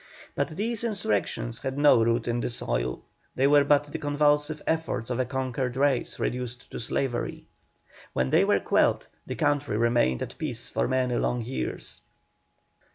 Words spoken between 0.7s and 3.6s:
insurrections had no root in the soil, they